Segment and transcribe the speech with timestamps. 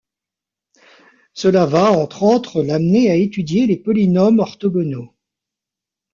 [1.35, 5.13] Cela va entre autres l’amener à étudier les polynômes orthogonaux.